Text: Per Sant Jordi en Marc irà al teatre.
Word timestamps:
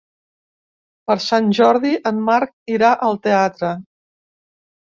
Per 1.11 1.17
Sant 1.25 1.51
Jordi 1.59 1.91
en 2.13 2.23
Marc 2.31 2.57
irà 2.79 2.91
al 3.09 3.21
teatre. 3.29 3.73